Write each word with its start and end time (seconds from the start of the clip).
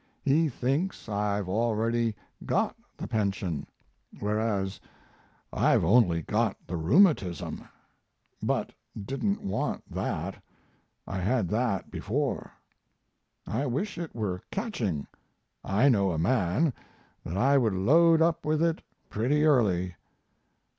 He 0.25 0.49
thinks 0.49 1.07
I've 1.07 1.47
already 1.47 2.15
got 2.43 2.75
the 2.97 3.07
pension, 3.07 3.67
whereas 4.19 4.79
I've 5.53 5.85
only 5.85 6.23
got 6.23 6.57
the 6.65 6.75
rheumatism; 6.75 7.65
but 8.41 8.73
didn't 8.99 9.43
want 9.43 9.83
that 9.91 10.41
I 11.05 11.19
had 11.19 11.49
that 11.49 11.91
before. 11.91 12.51
I 13.45 13.67
wish 13.67 13.99
it 13.99 14.15
were 14.15 14.41
catching. 14.49 15.05
I 15.63 15.87
know 15.87 16.09
a 16.13 16.17
man 16.17 16.73
that 17.23 17.37
I 17.37 17.59
would 17.59 17.75
load 17.75 18.23
up 18.23 18.43
with 18.43 18.63
it 18.63 18.81
pretty 19.11 19.43
early. 19.45 19.93